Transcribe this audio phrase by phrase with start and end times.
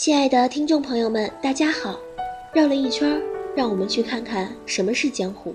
[0.00, 2.00] 亲爱的听众朋友们，大家好！
[2.54, 3.20] 绕了一圈，
[3.54, 5.54] 让我们去看看什么是江湖。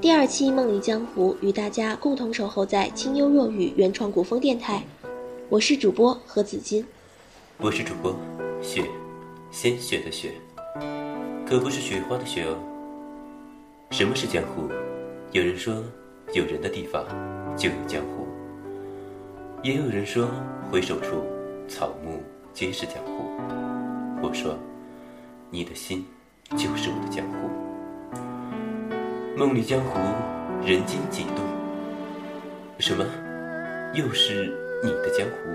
[0.00, 4.82] 第二期《梦里江湖》与大家共同守候在清幽若雨原创古风电台，
[5.50, 6.82] 我是主播何子金，
[7.58, 8.16] 我是主播
[8.62, 8.82] 雪，
[9.50, 10.32] 鲜血的雪，
[11.46, 12.56] 可不是雪花的雪哦。
[13.90, 14.62] 什么是江湖？
[15.30, 15.84] 有人说，
[16.32, 17.04] 有人的地方
[17.54, 18.24] 就有江湖；
[19.62, 20.26] 也有人说，
[20.72, 21.22] 回首处
[21.68, 22.22] 草木
[22.54, 23.24] 皆是江湖。
[24.22, 24.56] 我说，
[25.50, 26.06] 你的心
[26.50, 27.50] 就是我的江湖。
[29.36, 29.98] 梦里江湖，
[30.64, 31.42] 人间几度？
[32.78, 33.04] 什么？
[33.92, 35.50] 又是你的江湖？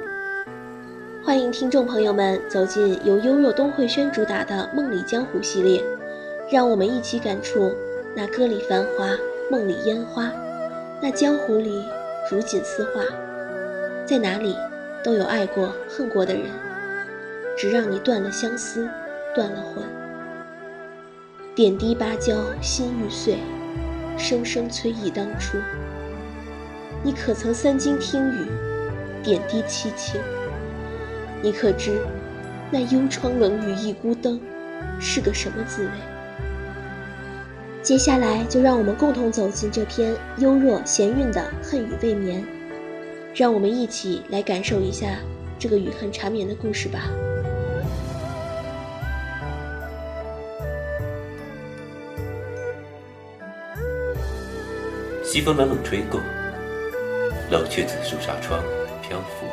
[1.26, 5.82] 欢迎听众朋友们走进由优若东慧轩主打的《梦里江湖》系列，
[6.52, 7.74] 让我们一起感触
[8.14, 9.08] 那歌里繁华，
[9.50, 10.30] 梦里烟花，
[11.02, 11.82] 那江湖里
[12.30, 13.02] 如锦似画，
[14.06, 14.54] 在哪里
[15.02, 16.44] 都有爱过、恨过的人，
[17.60, 18.90] 只让你断了相思，
[19.36, 19.84] 断了魂。
[21.54, 23.36] 点滴芭蕉心欲碎。
[24.18, 25.58] 声声催忆当初，
[27.04, 28.46] 你可曾三更听雨，
[29.24, 30.22] 点滴凄情？
[31.42, 32.02] 你可知
[32.70, 34.40] 那幽窗冷雨一孤灯，
[35.00, 35.92] 是个什么滋味？
[37.82, 42.42] 接下来就让我们共同走进这篇幽若弦韵的《恨雨未眠》，
[43.34, 45.20] 让我们一起来感受一下
[45.58, 47.10] 这个雨恨缠绵的故事吧。
[55.40, 56.20] 西风冷冷吹过，
[57.50, 58.62] 老雀紫树纱窗
[59.02, 59.48] 漂浮，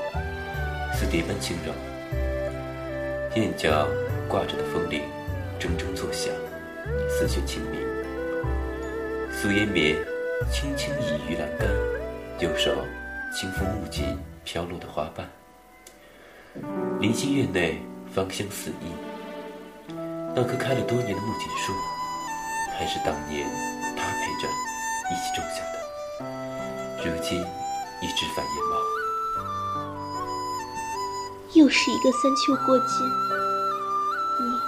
[0.92, 1.72] 似蝶般轻柔。
[3.36, 3.86] 燕角
[4.26, 5.02] 挂着的风铃，
[5.60, 6.34] 铮铮作响，
[7.08, 7.80] 似雪清明。
[9.30, 9.96] 素烟绵
[10.50, 11.68] 轻轻倚于栏杆，
[12.40, 12.74] 右手
[13.32, 15.24] 轻抚木槿飘落的花瓣。
[16.98, 17.80] 林心院内
[18.12, 18.90] 芳香四溢，
[20.34, 21.72] 那棵开了多年的木槿树，
[22.76, 23.48] 还是当年
[23.96, 24.48] 他陪着。
[25.08, 25.75] 一起种下的，
[27.06, 27.40] 如今
[28.00, 28.76] 一枝繁叶茂。
[31.54, 33.06] 又是一个三秋过尽，
[34.40, 34.58] 你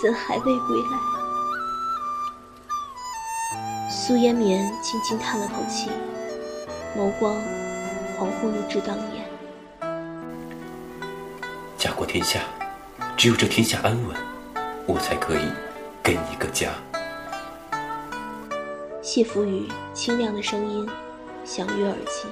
[0.00, 0.98] 怎还未归来？
[3.90, 5.90] 苏烟绵轻轻叹了口气，
[6.96, 7.34] 眸光
[8.18, 9.28] 恍惚如至当年。
[11.76, 12.40] 家国天下，
[13.16, 14.16] 只有这天下安稳，
[14.86, 15.48] 我才可以
[16.02, 16.70] 给你一个家。
[19.02, 20.88] 谢浮雨清亮的声音
[21.44, 22.26] 响于耳际，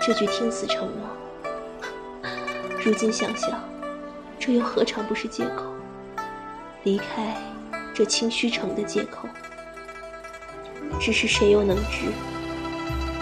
[0.00, 2.30] 这句听似承诺，
[2.84, 3.60] 如今想想，
[4.38, 5.64] 这又何尝不是借口？
[6.84, 7.36] 离开
[7.92, 9.28] 这清虚城的借口。
[11.00, 12.12] 只是谁又能知，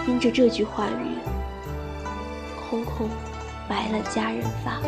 [0.07, 1.17] 因着这句话语，
[2.69, 3.09] 空空
[3.67, 4.79] 白了佳人发。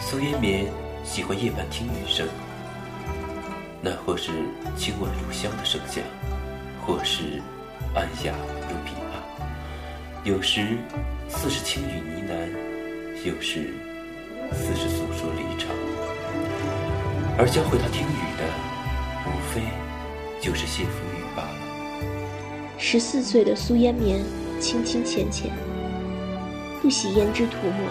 [0.00, 0.70] 苏烟绵
[1.02, 2.28] 喜欢夜半听雨声，
[3.80, 4.32] 那或是
[4.76, 6.04] 清婉如香的声响。
[6.86, 7.42] 或是
[7.96, 8.34] 安雅
[8.68, 9.24] 如琵琶，
[10.22, 10.76] 有时
[11.30, 13.72] 似是轻语呢喃，有时
[14.52, 15.70] 似是诉说离愁。
[17.38, 18.44] 而教会他听雨的，
[19.24, 19.62] 无非
[20.42, 22.76] 就是谢浮雨罢了。
[22.76, 24.20] 十四岁的苏烟绵，
[24.60, 25.50] 清清浅浅，
[26.82, 27.88] 不喜胭脂涂抹。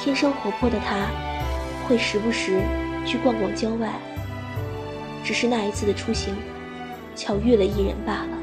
[0.00, 1.06] 天生活泼的她，
[1.86, 2.60] 会时不时
[3.06, 3.92] 去逛逛郊外。
[5.22, 6.34] 只是那一次的出行。
[7.14, 8.35] 巧遇了一人罢了。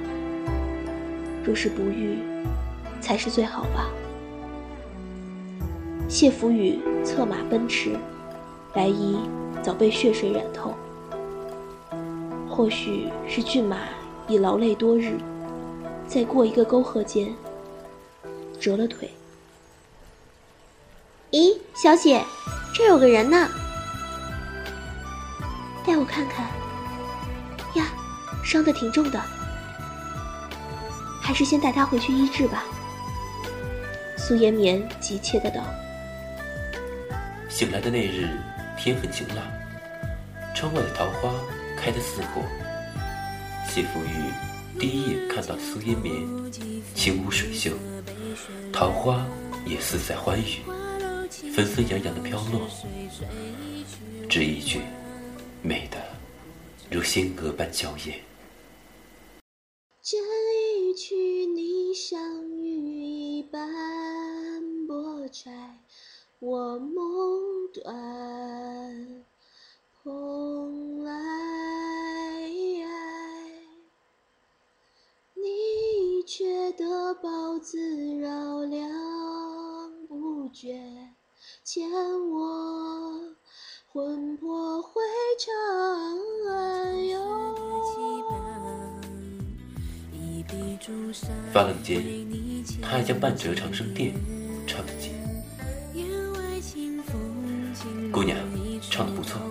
[1.44, 2.20] 若是不遇，
[3.02, 3.90] 才是最好吧。
[6.08, 7.98] 谢浮雨策马奔驰，
[8.74, 9.18] 白衣
[9.62, 10.74] 早被血水染透。
[12.50, 13.78] 或许是骏马
[14.28, 15.18] 已劳累多日，
[16.08, 17.34] 在过一个沟壑间
[18.60, 19.10] 折了腿。
[21.32, 22.24] 咦，小姐，
[22.76, 23.50] 这有个人呢，
[25.86, 26.46] 带我看看。
[27.74, 27.88] 呀
[28.44, 29.20] 伤得挺重的，
[31.24, 32.66] 还是先带他回去医治吧。
[34.18, 35.64] 苏延绵急切的道。
[37.50, 38.28] 醒来的那日，
[38.78, 39.38] 天很晴朗，
[40.54, 41.34] 窗外的桃花
[41.78, 42.42] 开得似火。
[43.70, 46.14] 谢浮玉第一眼看到苏延绵，
[46.94, 47.72] 轻舞水袖，
[48.74, 49.26] 桃花
[49.66, 50.60] 也似在欢愉，
[51.54, 52.68] 纷纷扬扬的飘落。
[54.30, 54.82] 只一句，
[55.62, 55.98] 美得
[56.90, 58.18] 如仙娥般娇艳。
[66.46, 69.24] 我梦断
[70.04, 71.14] 蓬莱，
[75.36, 77.80] 你却得宝自
[78.20, 78.92] 绕梁
[80.10, 80.78] 不绝，
[81.64, 81.90] 牵
[82.30, 83.22] 我
[83.94, 85.02] 魂魄回
[85.40, 85.48] 长
[87.08, 87.24] 游。
[91.54, 92.04] 发冷间，
[92.82, 94.14] 他还将半折长生殿
[98.14, 98.38] 姑娘
[98.92, 99.42] 唱的不错。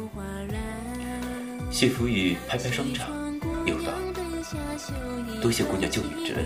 [1.69, 3.09] 谢福宇拍拍双掌，
[3.67, 3.91] 又道
[5.43, 6.45] ：“多谢姑娘救女之恩，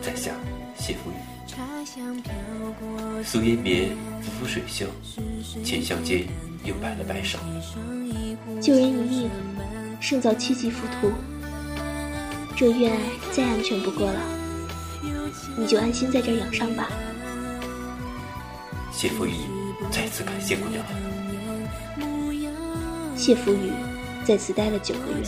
[0.00, 0.32] 在下
[0.78, 1.14] 谢福宇。”
[3.22, 3.90] 苏烟绵
[4.22, 4.86] 抚抚水袖，
[5.62, 6.26] 浅笑间
[6.64, 7.38] 又摆了摆手
[8.62, 9.28] ：“救人一命，
[10.00, 11.12] 胜造七级浮屠。
[12.56, 12.98] 这院
[13.32, 14.18] 再安全不过了，
[15.58, 16.88] 你就安心在这养伤吧。”
[18.90, 19.34] 谢福宇
[19.90, 20.90] 再次感谢姑娘了。
[23.20, 23.70] 谢福宇。
[24.24, 25.22] 在此待了九个月，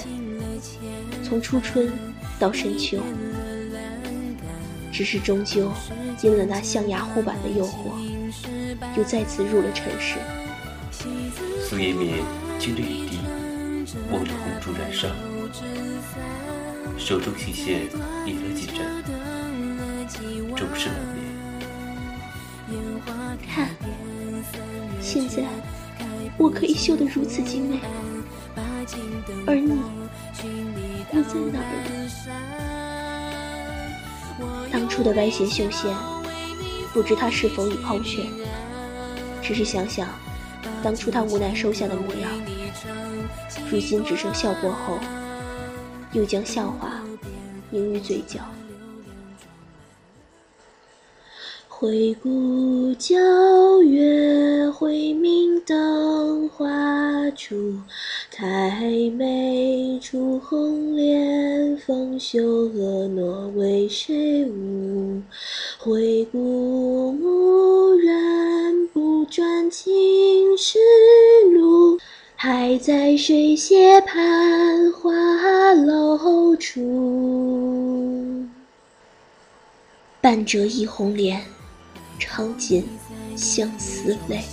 [1.23, 1.93] 从初春
[2.39, 2.99] 到深秋，
[4.91, 5.71] 只是终究
[6.23, 7.93] 因了那象牙护板的诱惑，
[8.97, 10.17] 又再次入了尘世。
[11.69, 12.23] 苏延绵
[12.59, 13.19] 经着雨滴，
[14.11, 15.09] 握着红烛燃烧，
[16.97, 17.83] 手中细线
[18.25, 18.87] 引了几针，
[20.57, 21.23] 终是难眠。
[23.55, 23.69] 看，
[25.01, 25.43] 现在
[26.43, 27.79] 我可以绣得如此精美。
[29.47, 29.71] 而你
[31.13, 31.65] 又在哪儿
[34.39, 34.67] 呢？
[34.73, 35.95] 当初的歪斜绣线，
[36.93, 38.25] 不知他是否已抛却。
[39.41, 40.09] 只是想想，
[40.83, 42.29] 当初他无奈收下的模样，
[43.71, 44.99] 如今只剩笑过后，
[46.11, 47.01] 又将笑话
[47.71, 48.41] 凝于嘴角。
[51.83, 57.75] 回顾皎月，回明灯花烛。
[58.31, 65.21] 太美出红莲，凤袖婀娜为谁舞？
[65.81, 70.79] 回顾蓦然不转青石
[71.53, 71.99] 路，
[72.37, 78.47] 还在水榭畔花楼处。
[80.21, 81.43] 半折一红莲。
[82.25, 82.89] 长尽
[83.37, 84.45] 相思泪。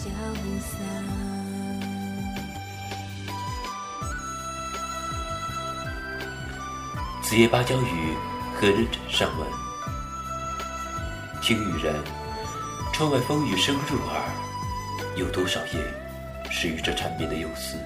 [7.22, 8.16] 子夜芭蕉雨，
[8.60, 9.48] 何人枕上闻？
[11.44, 11.94] 听雨人，
[12.92, 14.24] 窗外风雨声入耳。
[15.16, 15.74] 有多少夜
[16.50, 17.78] 是与这缠绵的忧思？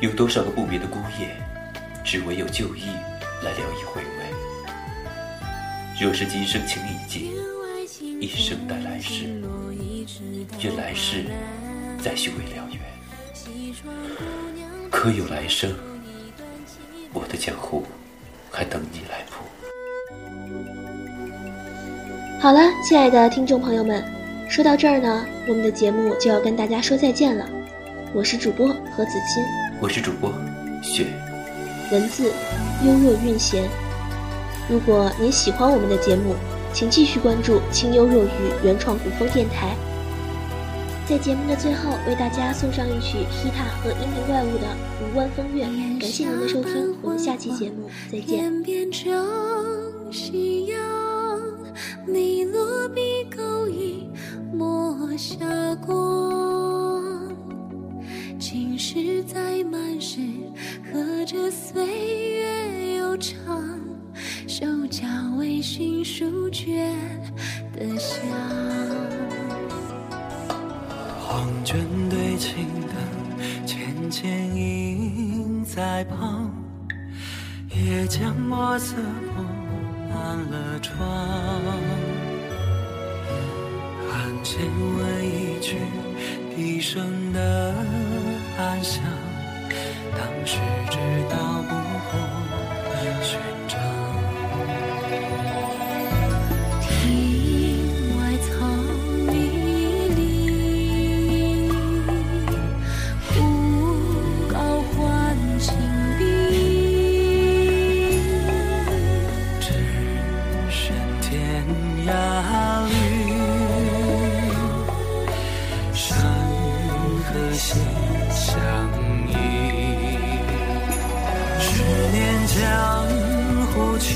[0.00, 1.34] 有多少个不眠的孤夜，
[2.04, 2.88] 只唯有旧忆
[3.42, 4.34] 来聊以回味。
[5.98, 7.39] 若是今生情已尽。
[8.20, 9.24] 一生待来世，
[10.60, 11.24] 愿来世
[12.04, 12.78] 再续未了缘。
[14.90, 15.74] 可有来生，
[17.14, 17.82] 我的江湖
[18.50, 19.42] 还等你来铺。
[22.38, 24.04] 好了，亲爱的听众朋友们，
[24.50, 27.48] 说到这儿呢，我们的节目就要跟大家说再见了。
[28.12, 29.42] 我是主播何子清，
[29.80, 30.30] 我是主播
[30.82, 31.06] 雪，
[31.90, 32.30] 文字
[32.84, 33.66] 幽若韵弦。
[34.68, 36.34] 如果您喜欢我们的节目，
[36.72, 38.28] 请继续关注清幽若雨
[38.64, 39.74] 原创古风电台。
[41.06, 44.66] 在节目的最后，为大家送上一曲《希塔和阴灵怪物》的
[45.02, 45.64] 《无关风月》。
[46.00, 48.52] 感谢您的收听，我们下期节目再见。
[52.06, 53.00] 你落笔
[53.36, 54.10] 勾引
[54.52, 55.36] 墨下
[55.84, 57.28] 光，
[58.38, 60.20] 青石在满时，
[60.92, 63.69] 和着岁月悠长。
[64.50, 65.06] 手脚
[65.38, 66.92] 微醺，书卷
[67.72, 68.18] 的香。
[71.20, 71.78] 黄卷
[72.08, 72.96] 对青灯，
[73.64, 76.52] 浅浅映在旁。
[77.68, 79.40] 也将墨色铺
[80.12, 80.98] 满了窗。
[84.10, 84.60] 案前
[84.98, 85.76] 问一句
[86.56, 87.72] 笛声的
[88.58, 89.00] 安详，
[90.16, 90.58] 当时
[90.90, 90.98] 知
[91.30, 91.38] 道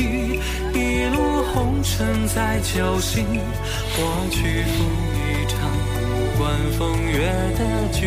[0.02, 3.24] 一路红尘在酒醒，
[3.96, 4.74] 我去赴
[5.14, 5.54] 一场
[6.00, 6.02] 无
[6.38, 6.80] 关风
[7.12, 7.18] 月
[7.58, 7.60] 的
[7.92, 8.02] 局。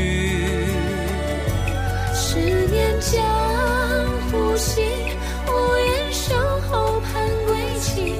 [2.13, 3.13] 十年江
[4.29, 4.83] 湖行，
[5.47, 6.35] 无言守
[6.69, 7.11] 候盼
[7.45, 8.13] 归期，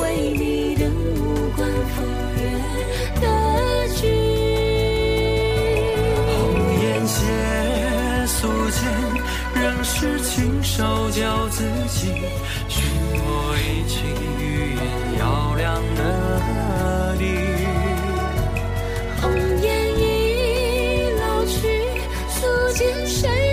[0.00, 2.04] 为你等无关风
[2.36, 2.42] 月
[3.20, 3.24] 的
[3.94, 4.45] 局。
[8.66, 8.82] 不见，
[9.54, 12.12] 仍是亲手教自己
[12.68, 12.82] 许
[13.14, 14.02] 我一起
[14.40, 14.80] 余音
[15.20, 16.00] 嘹亮的
[17.14, 17.22] 你。
[19.22, 19.30] 红
[19.62, 19.66] 颜
[20.00, 20.02] 已
[21.20, 21.54] 老去，
[22.28, 22.42] 素
[22.74, 23.45] 锦谁？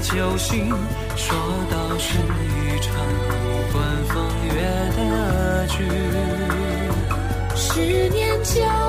[0.00, 0.68] 酒醒。
[1.16, 1.36] 说
[1.70, 2.94] 到是一场
[3.44, 4.14] 无关风
[4.48, 4.56] 月
[4.96, 5.84] 的剧。
[7.54, 8.79] 十年江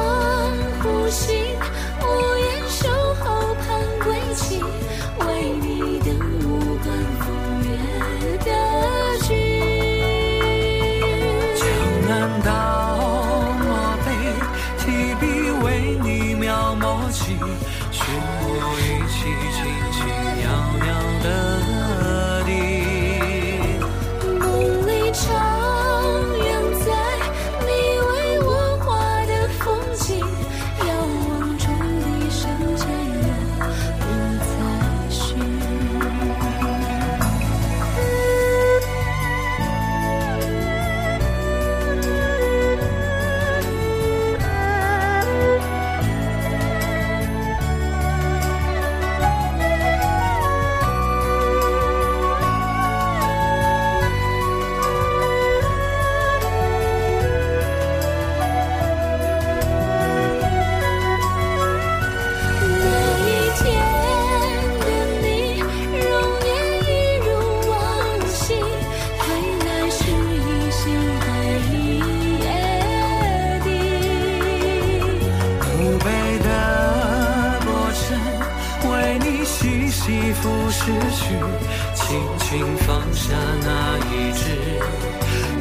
[81.95, 84.43] 轻轻放下那一支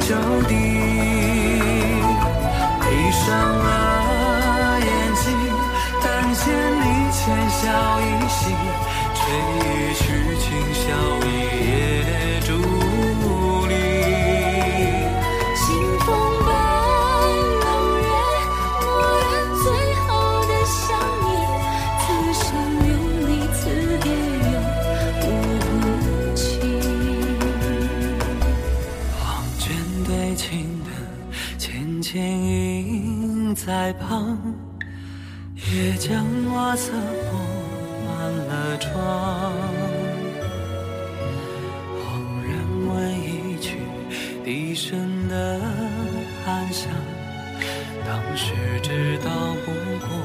[0.07, 0.15] 酒
[0.47, 0.53] 笛，
[2.81, 5.23] 闭上了眼睛，
[6.03, 6.43] 但见
[6.81, 7.19] 你浅
[7.49, 7.61] 笑
[8.01, 8.39] 一袭，
[9.15, 9.19] 吹
[9.57, 9.59] 一
[9.93, 10.01] 曲
[10.37, 10.43] 清
[10.73, 10.87] 宵，
[11.25, 11.29] 一
[33.71, 34.37] 在旁，
[35.55, 37.37] 也将瓦色铺
[38.05, 39.53] 满了窗。
[41.95, 42.03] 恍
[42.43, 42.51] 然
[42.89, 43.77] 问一曲
[44.43, 45.61] 笛声的
[46.45, 46.91] 安详，
[48.05, 48.51] 当时
[48.83, 49.31] 知道
[49.63, 49.71] 不
[50.05, 50.20] 过